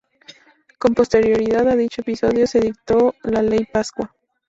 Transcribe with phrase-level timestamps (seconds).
[0.79, 4.15] Con posterioridad a dicho episodio, se dictó la Ley Pascua.